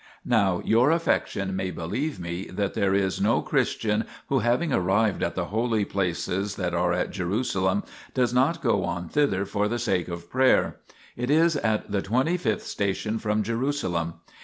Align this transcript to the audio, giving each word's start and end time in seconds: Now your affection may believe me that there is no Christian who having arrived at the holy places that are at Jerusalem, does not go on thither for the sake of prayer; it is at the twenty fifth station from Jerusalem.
Now 0.25 0.63
your 0.65 0.89
affection 0.89 1.55
may 1.55 1.69
believe 1.69 2.19
me 2.19 2.45
that 2.45 2.73
there 2.73 2.95
is 2.95 3.21
no 3.21 3.43
Christian 3.43 4.05
who 4.29 4.39
having 4.39 4.73
arrived 4.73 5.21
at 5.21 5.35
the 5.35 5.45
holy 5.53 5.85
places 5.85 6.55
that 6.55 6.73
are 6.73 6.91
at 6.91 7.11
Jerusalem, 7.11 7.83
does 8.15 8.33
not 8.33 8.63
go 8.63 8.83
on 8.83 9.09
thither 9.09 9.45
for 9.45 9.67
the 9.67 9.77
sake 9.77 10.07
of 10.07 10.31
prayer; 10.31 10.77
it 11.15 11.29
is 11.29 11.55
at 11.57 11.91
the 11.91 12.01
twenty 12.01 12.35
fifth 12.37 12.65
station 12.65 13.19
from 13.19 13.43
Jerusalem. 13.43 14.15